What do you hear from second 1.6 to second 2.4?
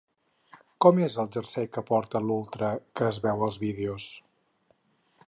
que porta